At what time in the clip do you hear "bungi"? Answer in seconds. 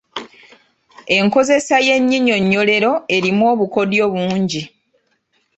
4.13-4.63